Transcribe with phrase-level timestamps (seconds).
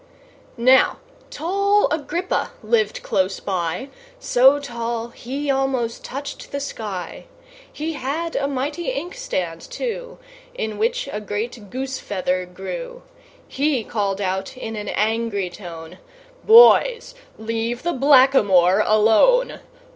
[0.57, 0.97] Now
[1.29, 3.89] tall Agrippa lived close by
[4.19, 7.25] So tall, he almost touched the sky;
[7.71, 10.17] He had a mighty inkstand, too,
[10.55, 13.03] In which a great goose feather grew;
[13.47, 15.99] He called out in an angry tone
[16.45, 19.59] "Boys, leave the Black a moor alone!